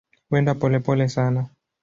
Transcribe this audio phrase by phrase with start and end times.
[0.29, 1.51] Huenda polepole sana.